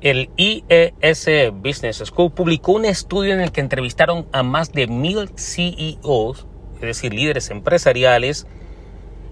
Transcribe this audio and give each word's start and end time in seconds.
el 0.00 0.30
IES 0.36 1.28
Business 1.54 2.02
School 2.04 2.30
publicó 2.32 2.72
un 2.72 2.84
estudio 2.84 3.32
en 3.32 3.40
el 3.40 3.52
que 3.52 3.60
entrevistaron 3.60 4.26
a 4.32 4.42
más 4.42 4.72
de 4.72 4.86
mil 4.86 5.30
CEOs, 5.36 6.46
es 6.74 6.80
decir, 6.80 7.14
líderes 7.14 7.50
empresariales, 7.50 8.46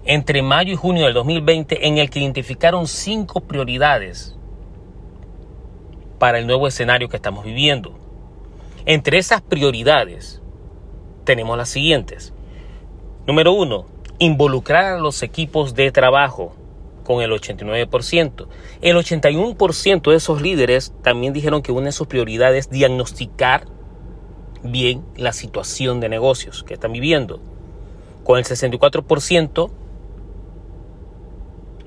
entre 0.05 0.41
mayo 0.41 0.73
y 0.73 0.75
junio 0.75 1.05
del 1.05 1.13
2020, 1.13 1.87
en 1.87 1.97
el 1.97 2.09
que 2.09 2.19
identificaron 2.19 2.87
cinco 2.87 3.41
prioridades 3.41 4.35
para 6.19 6.39
el 6.39 6.47
nuevo 6.47 6.67
escenario 6.67 7.09
que 7.09 7.17
estamos 7.17 7.45
viviendo. 7.45 7.97
Entre 8.85 9.17
esas 9.17 9.41
prioridades 9.41 10.41
tenemos 11.23 11.57
las 11.57 11.69
siguientes. 11.69 12.33
Número 13.27 13.53
uno, 13.53 13.85
involucrar 14.19 14.85
a 14.85 14.99
los 14.99 15.23
equipos 15.23 15.75
de 15.75 15.91
trabajo 15.91 16.55
con 17.05 17.21
el 17.21 17.31
89%. 17.31 18.47
El 18.81 18.97
81% 18.97 20.09
de 20.09 20.17
esos 20.17 20.41
líderes 20.41 20.93
también 21.01 21.31
dijeron 21.31 21.61
que 21.61 21.71
una 21.71 21.85
de 21.85 21.91
sus 21.93 22.07
prioridades 22.07 22.65
es 22.65 22.69
diagnosticar 22.69 23.67
bien 24.63 25.05
la 25.15 25.31
situación 25.31 26.01
de 26.01 26.09
negocios 26.09 26.63
que 26.63 26.73
están 26.73 26.91
viviendo. 26.91 27.39
Con 28.25 28.39
el 28.39 28.43
64% 28.43 29.69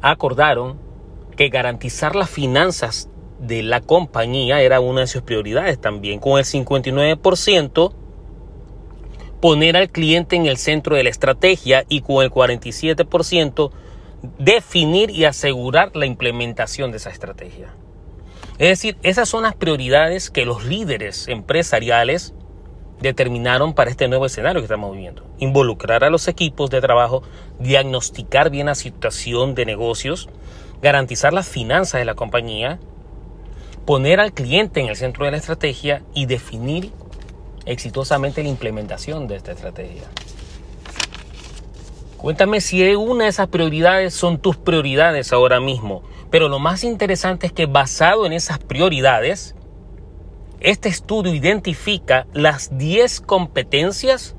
acordaron 0.00 0.78
que 1.36 1.48
garantizar 1.50 2.16
las 2.16 2.30
finanzas 2.30 3.10
de 3.40 3.62
la 3.62 3.80
compañía 3.80 4.60
era 4.62 4.80
una 4.80 5.02
de 5.02 5.06
sus 5.08 5.22
prioridades 5.22 5.80
también. 5.80 6.20
Con 6.20 6.38
el 6.38 6.44
59% 6.44 7.92
poner 9.40 9.76
al 9.76 9.90
cliente 9.90 10.36
en 10.36 10.46
el 10.46 10.56
centro 10.56 10.96
de 10.96 11.04
la 11.04 11.10
estrategia 11.10 11.84
y 11.88 12.00
con 12.00 12.24
el 12.24 12.30
47% 12.30 13.70
definir 14.38 15.10
y 15.10 15.24
asegurar 15.24 15.94
la 15.94 16.06
implementación 16.06 16.90
de 16.90 16.96
esa 16.96 17.10
estrategia. 17.10 17.74
Es 18.58 18.68
decir, 18.68 18.98
esas 19.02 19.28
son 19.28 19.44
las 19.44 19.54
prioridades 19.54 20.30
que 20.30 20.44
los 20.44 20.64
líderes 20.64 21.28
empresariales 21.28 22.34
determinaron 23.00 23.74
para 23.74 23.90
este 23.90 24.08
nuevo 24.08 24.26
escenario 24.26 24.60
que 24.60 24.64
estamos 24.64 24.92
viviendo. 24.92 25.24
Involucrar 25.38 26.02
a 26.02 26.10
los 26.10 26.26
equipos 26.26 26.68
de 26.70 26.80
trabajo, 26.80 27.22
diagnosticar 27.60 28.50
bien 28.50 28.66
la 28.66 28.74
situación 28.74 29.54
de 29.54 29.66
negocios, 29.66 30.28
garantizar 30.82 31.32
las 31.32 31.46
finanzas 31.46 32.00
de 32.00 32.04
la 32.04 32.14
compañía, 32.14 32.80
poner 33.86 34.18
al 34.18 34.32
cliente 34.32 34.80
en 34.80 34.88
el 34.88 34.96
centro 34.96 35.24
de 35.24 35.30
la 35.30 35.36
estrategia 35.36 36.02
y 36.12 36.26
definir 36.26 36.90
exitosamente 37.64 38.42
la 38.42 38.48
implementación 38.48 39.28
de 39.28 39.36
esta 39.36 39.52
estrategia. 39.52 40.04
Cuéntame 42.18 42.60
si 42.60 42.82
una 42.96 43.24
de 43.24 43.30
esas 43.30 43.46
prioridades 43.46 44.12
son 44.12 44.38
tus 44.38 44.56
prioridades 44.56 45.32
ahora 45.32 45.60
mismo. 45.60 46.02
Pero 46.30 46.48
lo 46.48 46.58
más 46.58 46.82
interesante 46.82 47.46
es 47.46 47.52
que 47.52 47.66
basado 47.66 48.26
en 48.26 48.32
esas 48.32 48.58
prioridades, 48.58 49.54
este 50.60 50.88
estudio 50.88 51.32
identifica 51.32 52.26
las 52.32 52.76
10 52.76 53.20
competencias 53.20 54.34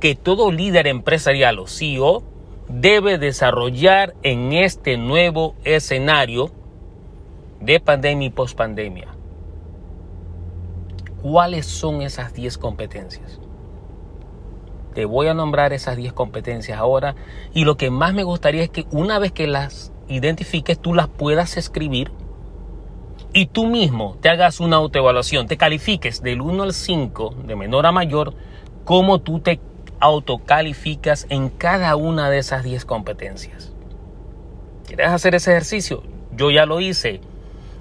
que 0.00 0.14
todo 0.14 0.52
líder 0.52 0.86
empresarial 0.86 1.58
o 1.58 1.66
CEO 1.66 2.22
debe 2.68 3.16
desarrollar 3.16 4.14
en 4.22 4.52
este 4.52 4.98
nuevo 4.98 5.54
escenario 5.64 6.50
de 7.60 7.80
pandemia 7.80 8.26
y 8.26 8.30
pospandemia. 8.30 9.08
¿Cuáles 11.22 11.64
son 11.64 12.02
esas 12.02 12.34
10 12.34 12.58
competencias? 12.58 13.40
Te 14.94 15.04
voy 15.04 15.26
a 15.26 15.34
nombrar 15.34 15.72
esas 15.72 15.96
10 15.96 16.12
competencias 16.12 16.78
ahora 16.78 17.16
y 17.52 17.64
lo 17.64 17.76
que 17.76 17.90
más 17.90 18.14
me 18.14 18.22
gustaría 18.22 18.62
es 18.62 18.70
que 18.70 18.86
una 18.92 19.18
vez 19.18 19.32
que 19.32 19.46
las 19.46 19.92
identifiques 20.08 20.78
tú 20.78 20.94
las 20.94 21.08
puedas 21.08 21.56
escribir 21.56 22.12
y 23.32 23.46
tú 23.46 23.66
mismo 23.66 24.16
te 24.20 24.28
hagas 24.28 24.60
una 24.60 24.76
autoevaluación, 24.76 25.48
te 25.48 25.56
califiques 25.56 26.22
del 26.22 26.40
1 26.40 26.62
al 26.62 26.72
5, 26.72 27.34
de 27.44 27.56
menor 27.56 27.86
a 27.86 27.92
mayor, 27.92 28.34
cómo 28.84 29.20
tú 29.20 29.40
te 29.40 29.60
autocalificas 29.98 31.26
en 31.28 31.48
cada 31.48 31.96
una 31.96 32.30
de 32.30 32.38
esas 32.38 32.62
10 32.62 32.84
competencias. 32.84 33.72
¿Quieres 34.86 35.08
hacer 35.08 35.34
ese 35.34 35.50
ejercicio? 35.50 36.04
Yo 36.36 36.52
ya 36.52 36.66
lo 36.66 36.80
hice, 36.80 37.20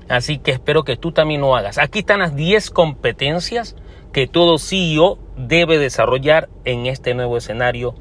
así 0.09 0.40
que 0.40 0.52
espero 0.52 0.84
que 0.84 0.97
tú 0.97 1.12
también 1.12 1.41
lo 1.41 1.56
hagas. 1.56 1.78
Aquí 1.78 2.00
están 2.00 2.19
las 2.19 2.35
10 2.35 2.72
competencias 2.72 3.75
que 4.12 4.25
todo 4.25 4.57
CEO 4.57 5.19
debe 5.38 5.77
desarrollar 5.77 6.49
en 6.66 6.85
este 6.85 7.13
nuevo 7.13 7.38
escenario 7.38 7.95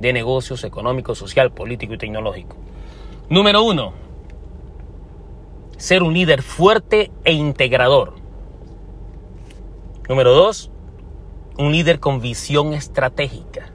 de 0.00 0.12
negocios 0.12 0.64
económico, 0.64 1.14
social, 1.14 1.52
político 1.52 1.94
y 1.94 1.98
tecnológico. 1.98 2.56
Número 3.28 3.62
uno, 3.62 3.92
ser 5.76 6.02
un 6.02 6.14
líder 6.14 6.42
fuerte 6.42 7.10
e 7.24 7.32
integrador. 7.32 8.14
Número 10.08 10.34
dos, 10.34 10.70
un 11.58 11.72
líder 11.72 11.98
con 11.98 12.20
visión 12.20 12.72
estratégica. 12.72 13.70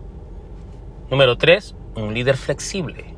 Número 1.09 1.37
tres, 1.37 1.75
un 1.95 2.13
líder 2.13 2.37
flexible. 2.37 3.15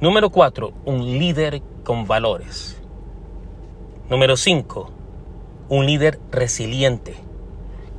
Número 0.00 0.30
cuatro, 0.30 0.72
un 0.84 1.18
líder 1.18 1.62
con 1.82 2.06
valores. 2.06 2.80
Número 4.08 4.36
cinco, 4.36 4.90
un 5.68 5.86
líder 5.86 6.20
resiliente, 6.30 7.16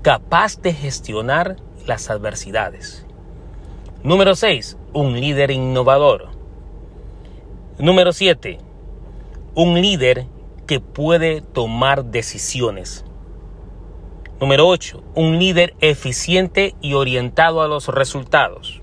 capaz 0.02 0.62
de 0.62 0.74
gestionar 0.74 1.58
las 1.86 2.10
adversidades. 2.10 3.06
Número 4.04 4.36
6. 4.36 4.78
Un 4.94 5.20
líder 5.20 5.52
innovador. 5.52 6.30
Número 7.78 8.14
7. 8.14 8.60
Un 9.56 9.82
líder 9.82 10.26
que 10.68 10.80
puede 10.80 11.42
tomar 11.42 12.06
decisiones. 12.06 13.04
Número 14.40 14.68
8. 14.68 15.04
Un 15.16 15.38
líder 15.38 15.76
eficiente 15.82 16.76
y 16.82 16.94
orientado 16.94 17.62
a 17.62 17.68
los 17.68 17.88
resultados. 17.88 18.82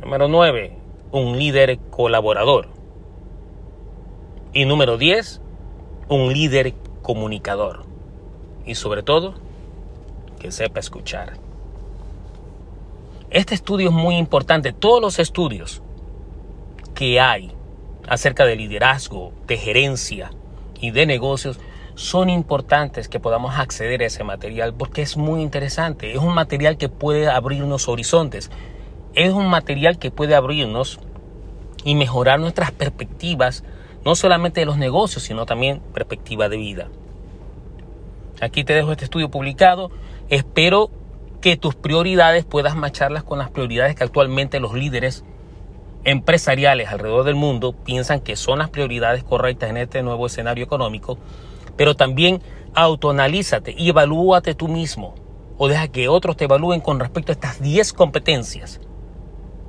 Número 0.00 0.28
9. 0.28 0.78
Un 1.12 1.38
líder 1.38 1.78
colaborador. 1.90 2.68
Y 4.52 4.64
número 4.64 4.96
10. 4.96 5.42
Un 6.08 6.32
líder 6.32 6.74
comunicador 7.02 7.84
y 8.66 8.74
sobre 8.74 9.02
todo 9.02 9.34
que 10.44 10.52
sepa 10.52 10.78
escuchar. 10.78 11.38
Este 13.30 13.54
estudio 13.54 13.88
es 13.88 13.94
muy 13.94 14.16
importante. 14.16 14.74
Todos 14.74 15.00
los 15.00 15.18
estudios 15.18 15.80
que 16.94 17.18
hay 17.18 17.50
acerca 18.06 18.44
de 18.44 18.54
liderazgo, 18.54 19.32
de 19.46 19.56
gerencia 19.56 20.32
y 20.78 20.90
de 20.90 21.06
negocios 21.06 21.58
son 21.94 22.28
importantes 22.28 23.08
que 23.08 23.20
podamos 23.20 23.58
acceder 23.58 24.02
a 24.02 24.06
ese 24.06 24.22
material 24.22 24.74
porque 24.74 25.00
es 25.00 25.16
muy 25.16 25.40
interesante. 25.40 26.12
Es 26.12 26.18
un 26.18 26.34
material 26.34 26.76
que 26.76 26.90
puede 26.90 27.26
abrirnos 27.26 27.88
horizontes. 27.88 28.50
Es 29.14 29.32
un 29.32 29.46
material 29.46 29.98
que 29.98 30.10
puede 30.10 30.34
abrirnos 30.34 31.00
y 31.84 31.94
mejorar 31.94 32.38
nuestras 32.38 32.70
perspectivas 32.70 33.64
no 34.04 34.14
solamente 34.14 34.60
de 34.60 34.66
los 34.66 34.76
negocios, 34.76 35.22
sino 35.22 35.46
también 35.46 35.80
perspectiva 35.94 36.50
de 36.50 36.58
vida. 36.58 36.88
Aquí 38.44 38.62
te 38.62 38.74
dejo 38.74 38.92
este 38.92 39.04
estudio 39.04 39.30
publicado. 39.30 39.90
Espero 40.28 40.90
que 41.40 41.56
tus 41.56 41.74
prioridades 41.74 42.44
puedas 42.44 42.76
macharlas 42.76 43.24
con 43.24 43.38
las 43.38 43.48
prioridades 43.48 43.94
que 43.94 44.04
actualmente 44.04 44.60
los 44.60 44.74
líderes 44.74 45.24
empresariales 46.04 46.90
alrededor 46.90 47.24
del 47.24 47.36
mundo 47.36 47.72
piensan 47.72 48.20
que 48.20 48.36
son 48.36 48.58
las 48.58 48.68
prioridades 48.68 49.24
correctas 49.24 49.70
en 49.70 49.78
este 49.78 50.02
nuevo 50.02 50.26
escenario 50.26 50.62
económico, 50.62 51.16
pero 51.78 51.96
también 51.96 52.42
autoanalízate 52.74 53.74
y 53.78 53.88
evalúate 53.88 54.54
tú 54.54 54.68
mismo 54.68 55.14
o 55.56 55.66
deja 55.66 55.88
que 55.88 56.08
otros 56.08 56.36
te 56.36 56.44
evalúen 56.44 56.82
con 56.82 57.00
respecto 57.00 57.32
a 57.32 57.36
estas 57.36 57.62
10 57.62 57.94
competencias 57.94 58.78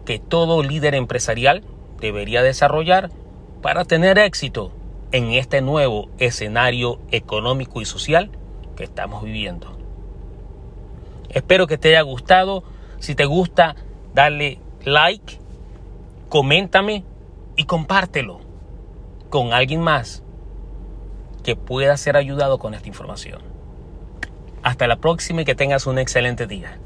que 0.03 0.19
todo 0.19 0.63
líder 0.63 0.95
empresarial 0.95 1.63
debería 2.01 2.41
desarrollar 2.41 3.09
para 3.61 3.85
tener 3.85 4.17
éxito 4.17 4.73
en 5.13 5.31
este 5.31 5.61
nuevo 5.61 6.09
escenario 6.17 6.99
económico 7.11 7.79
y 7.79 7.85
social 7.85 8.31
que 8.75 8.83
estamos 8.83 9.23
viviendo. 9.23 9.77
Espero 11.29 11.67
que 11.67 11.77
te 11.77 11.89
haya 11.89 12.01
gustado. 12.01 12.63
Si 12.99 13.15
te 13.15 13.25
gusta, 13.25 13.75
dale 14.13 14.59
like, 14.83 15.39
coméntame 16.29 17.03
y 17.55 17.65
compártelo 17.65 18.39
con 19.29 19.53
alguien 19.53 19.81
más 19.81 20.23
que 21.43 21.55
pueda 21.55 21.95
ser 21.97 22.17
ayudado 22.17 22.57
con 22.57 22.73
esta 22.73 22.87
información. 22.87 23.41
Hasta 24.63 24.87
la 24.87 24.95
próxima 24.95 25.41
y 25.41 25.45
que 25.45 25.55
tengas 25.55 25.85
un 25.85 25.99
excelente 25.99 26.47
día. 26.47 26.79